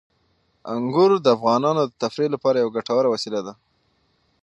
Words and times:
انګور 0.73 1.11
د 1.21 1.27
افغانانو 1.37 1.81
د 1.85 1.93
تفریح 2.03 2.29
لپاره 2.35 2.57
یوه 2.57 2.75
ګټوره 2.77 3.07
وسیله 3.13 3.39
ده. 3.47 3.53